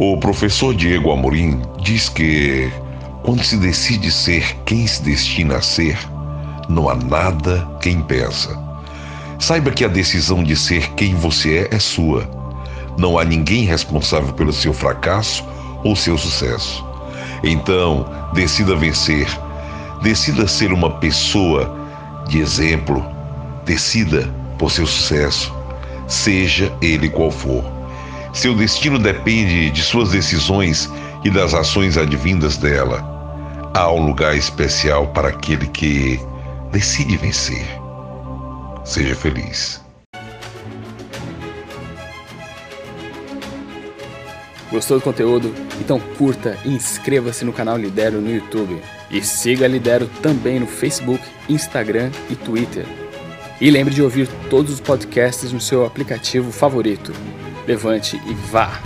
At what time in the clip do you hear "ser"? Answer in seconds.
4.12-4.56, 5.60-5.98, 10.54-10.88, 20.46-20.72